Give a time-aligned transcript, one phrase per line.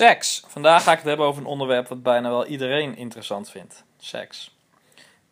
[0.00, 0.42] Seks.
[0.46, 3.84] Vandaag ga ik het hebben over een onderwerp wat bijna wel iedereen interessant vindt.
[3.98, 4.56] Seks.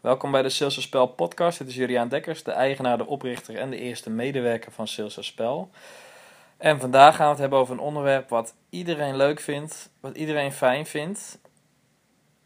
[0.00, 1.58] Welkom bij de Sales Spel podcast.
[1.58, 5.70] Dit is Juliaan Dekkers, de eigenaar, de oprichter en de eerste medewerker van Sales Spel.
[6.56, 10.52] En vandaag gaan we het hebben over een onderwerp wat iedereen leuk vindt, wat iedereen
[10.52, 11.38] fijn vindt,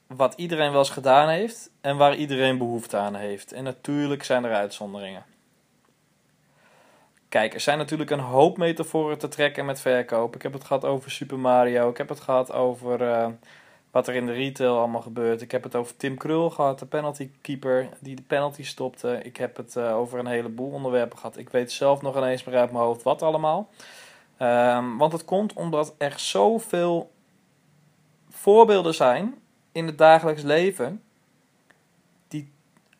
[0.06, 3.52] wat iedereen wel eens gedaan heeft en waar iedereen behoefte aan heeft.
[3.52, 5.31] En natuurlijk zijn er uitzonderingen.
[7.32, 10.34] Kijk, er zijn natuurlijk een hoop metaforen te trekken met verkoop.
[10.34, 11.90] Ik heb het gehad over Super Mario.
[11.90, 13.26] Ik heb het gehad over uh,
[13.90, 15.40] wat er in de retail allemaal gebeurt.
[15.40, 19.20] Ik heb het over Tim Krul gehad, de penalty keeper die de penalty stopte.
[19.22, 21.36] Ik heb het uh, over een heleboel onderwerpen gehad.
[21.36, 23.68] Ik weet zelf nog ineens meer uit mijn hoofd wat allemaal.
[24.38, 27.10] Um, want het komt omdat er zoveel
[28.30, 29.34] voorbeelden zijn
[29.72, 31.02] in het dagelijks leven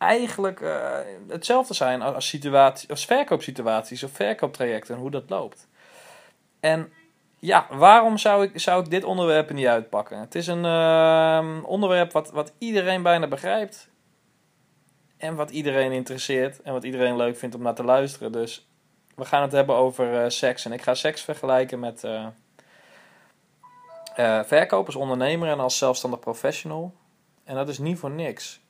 [0.02, 0.98] eigenlijk uh,
[1.28, 5.68] hetzelfde zijn als, situatie, als verkoopsituaties of verkooptrajecten en hoe dat loopt.
[6.60, 6.92] En
[7.38, 10.18] ja, waarom zou ik, zou ik dit onderwerp niet uitpakken?
[10.18, 13.90] Het is een uh, onderwerp wat, wat iedereen bijna begrijpt.
[15.16, 18.32] En wat iedereen interesseert en wat iedereen leuk vindt om naar te luisteren.
[18.32, 18.68] Dus
[19.14, 20.64] we gaan het hebben over uh, seks.
[20.64, 22.26] En ik ga seks vergelijken met uh,
[24.44, 26.94] verkoop als ondernemer en als zelfstandig professional.
[27.44, 28.60] En dat is niet voor niks.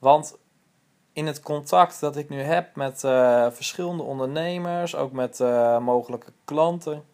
[0.00, 0.38] Want
[1.12, 6.32] in het contact dat ik nu heb met uh, verschillende ondernemers, ook met uh, mogelijke
[6.44, 7.04] klanten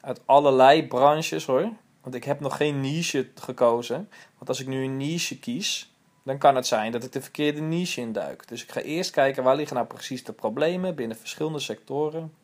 [0.00, 1.68] uit allerlei branches hoor.
[2.02, 4.08] Want ik heb nog geen niche gekozen.
[4.36, 7.60] Want als ik nu een niche kies, dan kan het zijn dat ik de verkeerde
[7.60, 8.48] niche induik.
[8.48, 12.34] Dus ik ga eerst kijken waar liggen nou precies de problemen binnen verschillende sectoren.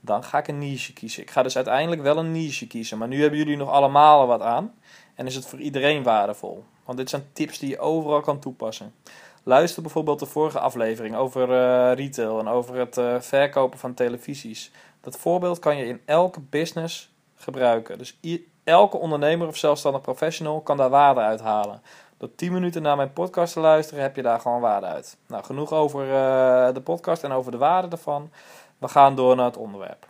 [0.00, 1.22] Dan ga ik een niche kiezen.
[1.22, 2.98] Ik ga dus uiteindelijk wel een niche kiezen.
[2.98, 4.74] Maar nu hebben jullie nog allemaal wat aan.
[5.14, 6.64] En is het voor iedereen waardevol.
[6.84, 8.94] Want dit zijn tips die je overal kan toepassen.
[9.42, 14.70] Luister bijvoorbeeld de vorige aflevering over uh, retail en over het uh, verkopen van televisies.
[15.00, 17.98] Dat voorbeeld kan je in elke business gebruiken.
[17.98, 18.18] Dus
[18.64, 21.82] elke ondernemer of zelfstandig professional kan daar waarde uit halen.
[22.16, 25.16] Door 10 minuten naar mijn podcast te luisteren heb je daar gewoon waarde uit.
[25.26, 28.30] Nou, genoeg over uh, de podcast en over de waarde ervan.
[28.80, 30.08] We gaan door naar het onderwerp.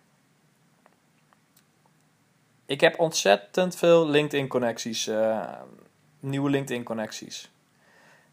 [2.66, 5.10] Ik heb ontzettend veel LinkedIn-connecties
[6.20, 7.50] nieuwe LinkedIn-connecties.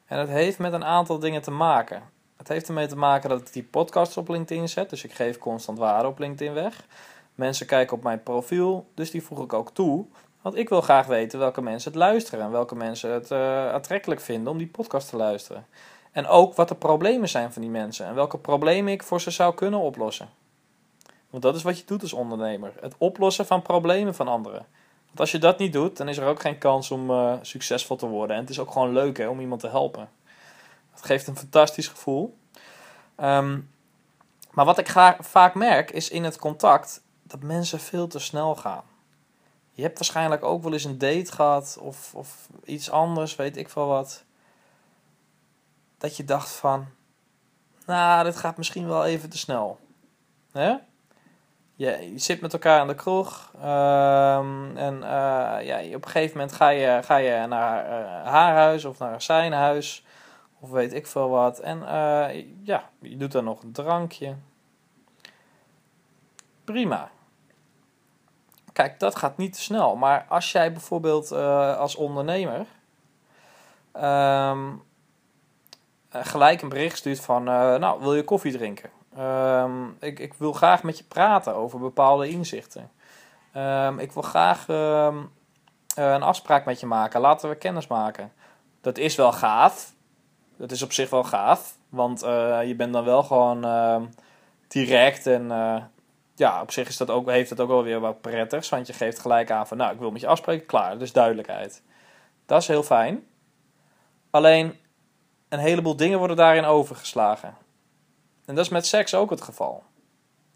[0.06, 2.04] En het heeft met een aantal dingen te maken.
[2.38, 5.38] Het heeft ermee te maken dat ik die podcasts op LinkedIn zet, dus ik geef
[5.38, 6.86] constant waarde op LinkedIn weg.
[7.36, 10.06] Mensen kijken op mijn profiel, dus die voeg ik ook toe.
[10.42, 14.22] Want ik wil graag weten welke mensen het luisteren en welke mensen het uh, aantrekkelijk
[14.22, 15.66] vinden om die podcast te luisteren.
[16.18, 19.32] En ook wat de problemen zijn van die mensen en welke problemen ik voor ze
[19.32, 20.30] zou kunnen oplossen.
[21.30, 24.66] Want dat is wat je doet als ondernemer: het oplossen van problemen van anderen.
[25.06, 27.96] Want als je dat niet doet, dan is er ook geen kans om uh, succesvol
[27.96, 28.36] te worden.
[28.36, 30.10] En het is ook gewoon leuk hè, om iemand te helpen.
[30.92, 32.38] Het geeft een fantastisch gevoel.
[33.18, 33.70] Um,
[34.52, 34.90] maar wat ik
[35.20, 38.84] vaak merk is in het contact dat mensen veel te snel gaan.
[39.72, 43.70] Je hebt waarschijnlijk ook wel eens een date gehad of, of iets anders, weet ik
[43.70, 44.26] veel wat.
[45.98, 46.86] Dat je dacht van,
[47.86, 49.80] nou, dit gaat misschien wel even te snel.
[50.52, 50.76] Hè?
[51.78, 53.52] je, je zit met elkaar aan de kroeg.
[53.56, 58.56] Um, en uh, ja, op een gegeven moment ga je, ga je naar uh, haar
[58.56, 60.06] huis of naar zijn huis.
[60.60, 61.60] Of weet ik veel wat.
[61.60, 64.36] En uh, ja, je doet dan nog een drankje.
[66.64, 67.10] Prima.
[68.74, 69.96] Kijk, dat gaat niet te snel.
[69.96, 71.32] Maar als jij bijvoorbeeld
[71.78, 72.66] als ondernemer
[73.96, 74.84] um,
[76.26, 77.44] gelijk een bericht stuurt van...
[77.44, 78.90] nou, wil je koffie drinken?
[79.20, 82.92] Um, ik, ik wil graag met je praten over bepaalde inzichten.
[83.56, 85.32] Um, ik wil graag um,
[85.96, 87.22] een afspraak met je maken.
[87.22, 88.32] Laten we kennis maken.
[88.82, 89.94] Dat is wel gaaf.
[90.58, 91.78] Dat is op zich wel gaaf.
[91.90, 92.20] Want
[92.66, 93.62] je bent dan wel gewoon
[94.68, 95.28] direct.
[95.28, 95.48] En
[96.36, 98.70] ja, op zich is dat ook, heeft dat ook wel weer wat prettigs.
[98.70, 100.66] Want je geeft gelijk aan van, nou, ik wil met je afspreken.
[100.66, 101.84] Klaar, dus duidelijkheid.
[102.46, 103.28] Dat is heel fijn.
[104.30, 104.76] Alleen,
[105.50, 107.56] een heleboel dingen worden daarin overgeslagen.
[108.46, 109.84] En dat is met seks ook het geval.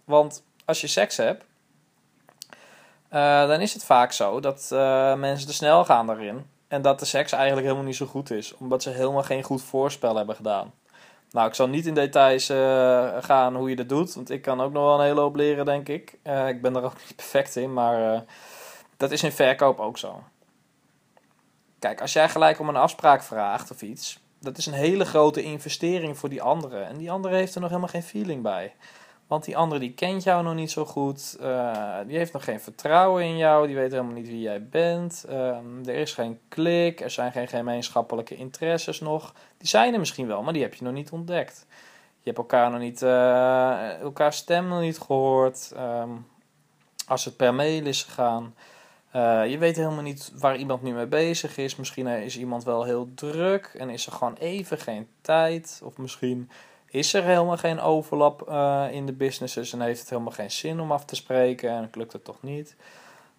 [0.06, 1.44] Want als je seks hebt,
[3.12, 6.46] uh, dan is het vaak zo dat uh, mensen te snel gaan daarin.
[6.68, 9.62] En dat de seks eigenlijk helemaal niet zo goed is, omdat ze helemaal geen goed
[9.62, 10.74] voorspel hebben gedaan.
[11.32, 14.62] Nou, ik zal niet in details uh, gaan hoe je dat doet, want ik kan
[14.62, 16.12] ook nog wel een hele hoop leren, denk ik.
[16.48, 18.24] ik ben er ook niet perfect in, maar
[18.98, 20.24] dat is in verkoop ook zo.
[21.80, 25.44] Kijk, als jij gelijk om een afspraak vraagt of iets, dat is een hele grote
[25.44, 26.80] investering voor die andere.
[26.80, 28.74] En die andere heeft er nog helemaal geen feeling bij.
[29.28, 31.38] Want die andere die kent jou nog niet zo goed.
[31.42, 33.68] Uh, die heeft nog geen vertrouwen in jou.
[33.68, 35.26] Die weet helemaal niet wie jij bent.
[35.30, 37.02] Uh, er is geen klik.
[37.02, 39.34] Er zijn geen gemeenschappelijke interesses nog.
[39.58, 41.66] Die zijn er misschien wel, maar die heb je nog niet ontdekt.
[42.24, 45.72] Je hebt elkaar nog niet, uh, elkaar stem nog niet gehoord.
[45.78, 46.26] Um,
[47.08, 48.56] als het per mail is gegaan.
[49.16, 51.76] Uh, je weet helemaal niet waar iemand nu mee bezig is.
[51.76, 55.82] Misschien is iemand wel heel druk en is er gewoon even geen tijd.
[55.84, 56.50] Of misschien
[56.92, 60.80] is er helemaal geen overlap uh, in de businesses en heeft het helemaal geen zin
[60.80, 62.76] om af te spreken en lukt het toch niet.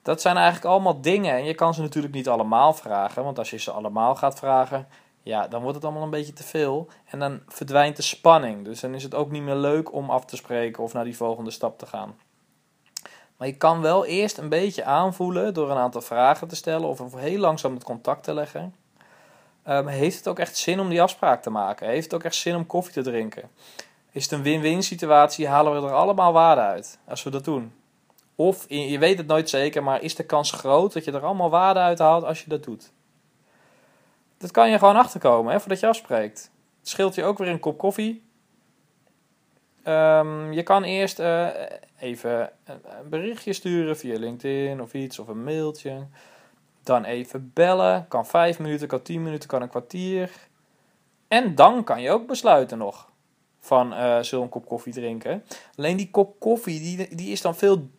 [0.03, 3.51] Dat zijn eigenlijk allemaal dingen en je kan ze natuurlijk niet allemaal vragen, want als
[3.51, 4.89] je ze allemaal gaat vragen,
[5.23, 8.65] ja, dan wordt het allemaal een beetje te veel en dan verdwijnt de spanning.
[8.65, 11.17] Dus dan is het ook niet meer leuk om af te spreken of naar die
[11.17, 12.15] volgende stap te gaan.
[13.43, 17.15] Maar je kan wel eerst een beetje aanvoelen door een aantal vragen te stellen of
[17.15, 18.75] heel langzaam het contact te leggen.
[19.69, 21.89] Um, heeft het ook echt zin om die afspraak te maken?
[21.89, 23.51] Heeft het ook echt zin om koffie te drinken?
[24.11, 25.49] Is het een win-win situatie?
[25.49, 27.73] Halen we er allemaal waarde uit als we dat doen?
[28.35, 31.51] Of je weet het nooit zeker, maar is de kans groot dat je er allemaal
[31.51, 32.93] waarde uit haalt als je dat doet?
[34.39, 36.51] Dat kan je gewoon achterkomen hè, voordat je afspreekt.
[36.79, 38.23] Het scheelt je ook weer een kop koffie.
[39.85, 41.49] Um, je kan eerst uh,
[41.99, 46.07] even een berichtje sturen via LinkedIn of iets of een mailtje.
[46.83, 48.09] Dan even bellen.
[48.09, 50.31] Kan vijf minuten, kan tien minuten, kan een kwartier.
[51.29, 53.11] En dan kan je ook besluiten nog
[53.61, 55.45] van uh, zullen een kop koffie drinken.
[55.77, 57.91] Alleen die kop koffie, die, die is dan veel...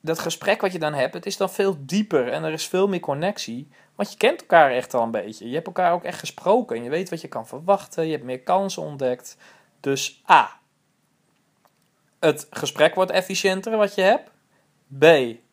[0.00, 2.88] Dat gesprek wat je dan hebt, het is dan veel dieper en er is veel
[2.88, 3.68] meer connectie.
[3.94, 5.48] Want je kent elkaar echt al een beetje.
[5.48, 8.06] Je hebt elkaar ook echt gesproken en je weet wat je kan verwachten.
[8.06, 9.36] Je hebt meer kansen ontdekt.
[9.80, 10.62] Dus A.
[12.24, 14.30] Het gesprek wordt efficiënter wat je hebt.
[14.98, 15.04] B.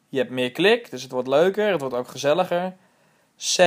[0.10, 2.74] Je hebt meer klik, dus het wordt leuker, het wordt ook gezelliger.
[3.56, 3.58] C.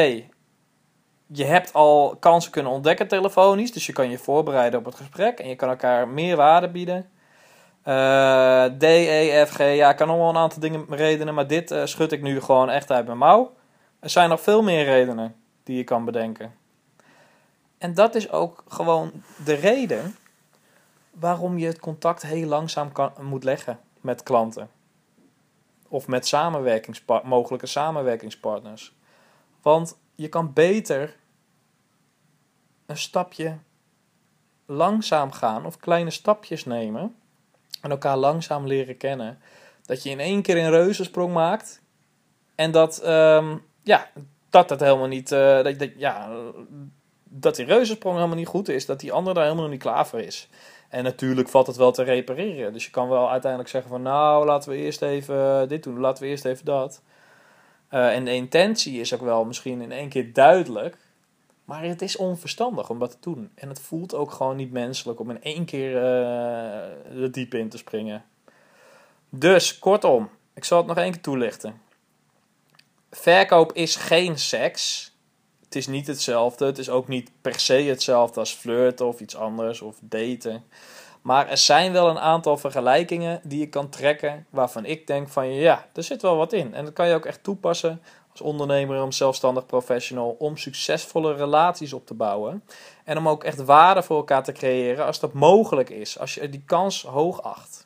[1.27, 5.39] Je hebt al kansen kunnen ontdekken telefonisch, dus je kan je voorbereiden op het gesprek
[5.39, 7.11] en je kan elkaar meer waarde bieden.
[7.87, 11.71] Uh, D, E, F, G, ja, ik kan allemaal een aantal dingen redenen, maar dit
[11.71, 13.55] uh, schud ik nu gewoon echt uit mijn mouw.
[14.01, 15.35] Er zijn nog veel meer redenen
[15.65, 16.55] die je kan bedenken.
[17.79, 19.13] En dat is ook gewoon
[19.45, 20.17] de reden
[21.15, 22.91] waarom je het contact heel langzaam
[23.21, 24.71] moet leggen met klanten
[25.89, 26.33] of met
[27.25, 28.95] mogelijke samenwerkingspartners.
[29.63, 31.17] Want je kan beter
[32.87, 33.59] een stapje
[34.67, 37.17] langzaam gaan of kleine stapjes nemen
[37.81, 39.39] en elkaar langzaam leren kennen.
[39.83, 41.83] Dat je in één keer een reuzensprong maakt
[42.55, 44.11] en dat, um, ja,
[44.51, 46.31] dat het helemaal niet, uh, dat, dat, ja,
[47.25, 50.21] dat die reuzensprong helemaal niet goed is, dat die ander daar helemaal niet klaar voor
[50.21, 50.49] is.
[50.95, 52.73] En natuurlijk valt het wel te repareren.
[52.73, 56.23] Dus je kan wel uiteindelijk zeggen van nou, laten we eerst even dit doen, laten
[56.23, 57.03] we eerst even dat.
[57.91, 60.97] Uh, en de intentie is ook wel misschien in één keer duidelijk.
[61.65, 63.51] Maar het is onverstandig om dat te doen.
[63.55, 66.03] En het voelt ook gewoon niet menselijk om in één keer uh,
[67.21, 68.25] de diepe in te springen.
[69.29, 71.81] Dus kortom, ik zal het nog één keer toelichten.
[73.11, 75.14] Verkoop is geen seks.
[75.75, 76.65] Het is niet hetzelfde.
[76.65, 80.65] Het is ook niet per se hetzelfde als flirten of iets anders of daten.
[81.23, 85.53] Maar er zijn wel een aantal vergelijkingen die je kan trekken waarvan ik denk van
[85.53, 86.75] ja, er zit wel wat in.
[86.75, 91.93] En dat kan je ook echt toepassen als ondernemer, om zelfstandig professional, om succesvolle relaties
[91.93, 92.65] op te bouwen.
[93.05, 96.49] En om ook echt waarde voor elkaar te creëren als dat mogelijk is, als je
[96.49, 97.84] die kans hoog acht.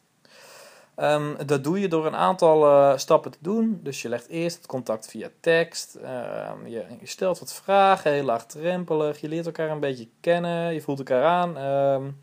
[1.00, 3.80] Um, dat doe je door een aantal uh, stappen te doen.
[3.82, 5.96] Dus je legt eerst het contact via tekst.
[5.96, 9.20] Um, je, stelt wat vragen, heel laagdrempelig.
[9.20, 10.74] Je leert elkaar een beetje kennen.
[10.74, 11.56] Je voelt elkaar aan.
[11.56, 12.20] Um,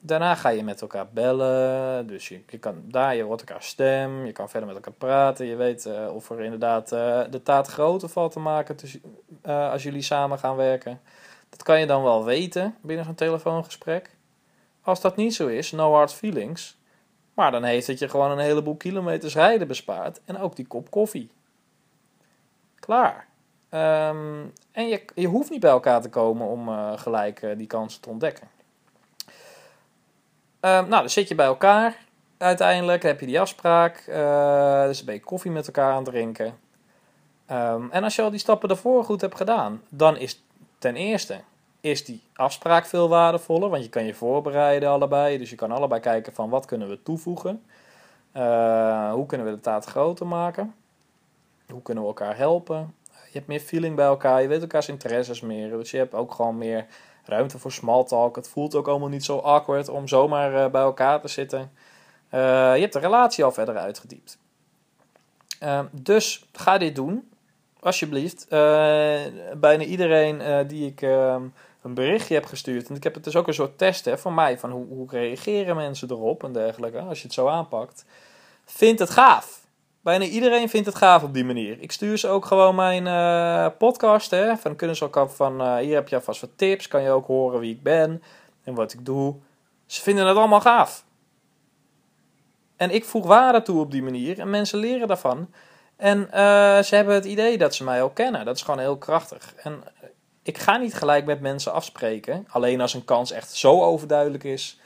[0.00, 2.06] daarna ga je met elkaar bellen.
[2.06, 4.26] Dus je, je, kan daar, je hoort elkaar stem.
[4.26, 5.46] Je kan verder met elkaar praten.
[5.46, 9.02] Je weet uh, of er inderdaad uh, de taart groter valt te maken tussen,
[9.44, 11.00] als jullie samen gaan werken.
[11.50, 14.10] Dat kan je dan wel weten binnen zo'n telefoongesprek.
[14.82, 16.76] Als dat niet zo is, no hard feelings
[17.34, 20.20] maar dan heeft het je gewoon een heleboel kilometers rijden bespaard.
[20.24, 21.30] En ook die kop koffie.
[22.74, 23.26] Klaar.
[23.70, 27.66] Um, en je, je hoeft niet bij elkaar te komen om uh, gelijk uh, die
[27.66, 28.48] kansen te ontdekken.
[30.60, 31.96] Um, nou, dan zit je bij elkaar.
[32.38, 34.04] Uiteindelijk heb je die afspraak.
[34.08, 36.58] Uh, dus ben je koffie met elkaar aan het drinken.
[37.50, 40.44] Um, en als je al die stappen daarvoor goed hebt gedaan, dan is
[40.78, 41.40] ten eerste
[41.84, 45.38] is die afspraak veel waardevoller, want je kan je voorbereiden allebei.
[45.38, 47.62] Dus je kan allebei kijken van wat kunnen we toevoegen.
[48.36, 50.74] Uh, hoe kunnen we de taart groter maken?
[51.70, 52.94] Hoe kunnen we elkaar helpen?
[53.10, 55.70] Je hebt meer feeling bij elkaar, je weet elkaars interesses meer.
[55.70, 56.86] Dus je hebt ook gewoon meer
[57.24, 58.36] ruimte voor small talk.
[58.36, 61.60] Het voelt ook allemaal niet zo awkward om zomaar uh, bij elkaar te zitten.
[61.60, 62.40] Uh,
[62.74, 64.38] je hebt de relatie al verder uitgediept.
[65.90, 67.28] dus ga dit doen,
[67.80, 68.46] alsjeblieft.
[69.58, 71.42] bijna iedereen die ik ehm,
[71.84, 72.88] een berichtje heb gestuurd.
[72.88, 74.58] En ik heb het dus ook een soort test hè, van mij.
[74.58, 76.98] Van hoe, hoe reageren mensen erop en dergelijke.
[76.98, 78.04] Als je het zo aanpakt.
[78.64, 79.60] Vindt het gaaf.
[80.00, 81.76] Bijna iedereen vindt het gaaf op die manier.
[81.80, 84.30] Ik stuur ze ook gewoon mijn uh, podcast.
[84.30, 86.88] Hè, van kunnen ze ook van uh, hier heb je alvast wat tips.
[86.88, 88.22] Kan je ook horen wie ik ben
[88.62, 89.34] en wat ik doe.
[89.86, 91.04] Ze vinden het allemaal gaaf.
[92.76, 94.38] En ik voeg waarde toe op die manier.
[94.38, 95.48] En mensen leren daarvan.
[95.96, 98.44] En eh, ze hebben het idee dat ze mij ook kennen.
[98.44, 99.54] Dat is gewoon heel krachtig.
[99.54, 99.82] En
[100.44, 102.46] ik ga niet gelijk met mensen afspreken.
[102.48, 104.78] Alleen als een kans echt zo overduidelijk is.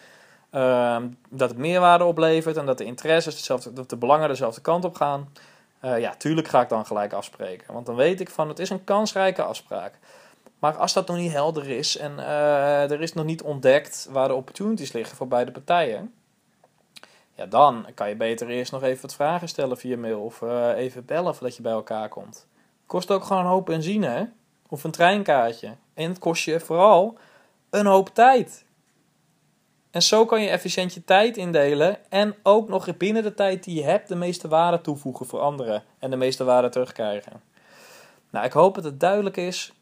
[0.50, 4.84] Ehm, dat het meerwaarde oplevert en dat de interesses, dezelfde, dat de belangen dezelfde kant
[4.84, 5.28] op gaan.
[5.84, 7.72] Uh, ja, tuurlijk ga ik dan gelijk afspreken.
[7.72, 9.98] Want dan weet ik van het is een kansrijke afspraak.
[10.58, 14.28] Maar als dat nog niet helder is en uh, er is nog niet ontdekt waar
[14.28, 16.14] de opportunities liggen voor beide partijen.
[17.34, 20.76] Ja, dan kan je beter eerst nog even wat vragen stellen via mail of uh,
[20.76, 22.46] even bellen voordat je bij elkaar komt.
[22.86, 24.24] Kost ook gewoon een hoop benzine, hè?
[24.68, 25.74] Of een treinkaartje.
[25.94, 27.18] En het kost je vooral
[27.70, 28.64] een hoop tijd.
[29.90, 33.74] En zo kan je efficiënt je tijd indelen en ook nog binnen de tijd die
[33.74, 37.42] je hebt de meeste waarde toevoegen voor anderen en de meeste waarde terugkrijgen.
[38.30, 39.72] Nou, ik hoop dat het duidelijk is.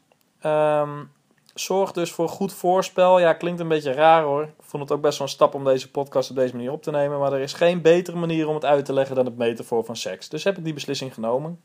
[0.45, 1.11] Um,
[1.53, 3.19] zorg dus voor goed voorspel.
[3.19, 4.43] Ja, klinkt een beetje raar hoor.
[4.43, 6.83] Ik vond het ook best wel een stap om deze podcast op deze manier op
[6.83, 7.19] te nemen.
[7.19, 9.95] Maar er is geen betere manier om het uit te leggen dan het metafoor van
[9.95, 10.29] seks.
[10.29, 11.61] Dus heb ik die beslissing genomen.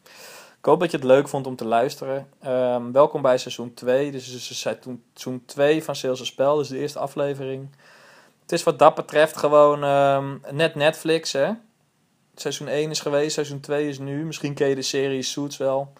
[0.62, 2.28] Ik hoop dat je het leuk vond om te luisteren.
[2.46, 4.10] Um, welkom bij seizoen 2.
[4.10, 6.56] Dus is seizoen 2 van Sales Spel.
[6.56, 7.68] Dus de eerste aflevering.
[8.42, 11.50] Het is wat dat betreft gewoon um, net Netflix, hè.
[12.34, 14.24] Seizoen 1 is geweest, seizoen 2 is nu.
[14.24, 15.92] Misschien ken je de serie Suits wel.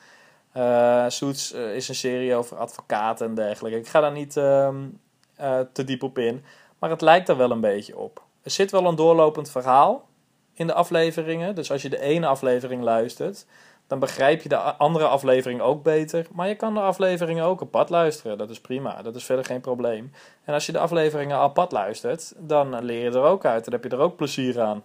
[0.57, 3.79] Uh, Suits uh, is een serie over advocaten en dergelijke.
[3.79, 5.01] Ik ga daar niet um,
[5.41, 6.45] uh, te diep op in.
[6.79, 8.23] Maar het lijkt er wel een beetje op.
[8.43, 10.09] Er zit wel een doorlopend verhaal
[10.55, 11.55] in de afleveringen.
[11.55, 13.47] Dus als je de ene aflevering luistert,
[13.87, 16.27] dan begrijp je de andere aflevering ook beter.
[16.33, 18.39] Maar je kan de afleveringen ook apart luisteren.
[18.39, 19.03] Dat is prima.
[19.03, 20.13] Dat is verder geen probleem.
[20.45, 23.65] En als je de afleveringen apart luistert, dan leer je er ook uit.
[23.65, 24.83] Dan heb je er ook plezier aan.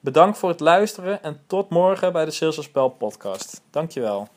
[0.00, 3.62] Bedankt voor het luisteren en tot morgen bij de Sales Spel podcast.
[3.70, 4.28] Dankjewel.